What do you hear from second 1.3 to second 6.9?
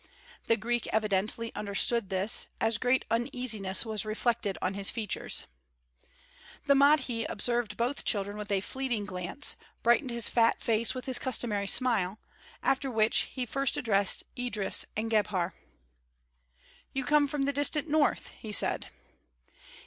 understood this, as great uneasiness was reflected on his features. The